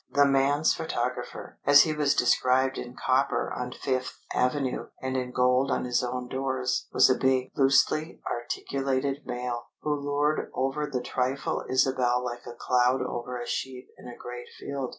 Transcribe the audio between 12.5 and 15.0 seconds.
cloud over a sheep in a great field.